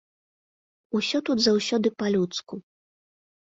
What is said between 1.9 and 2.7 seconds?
па-людску.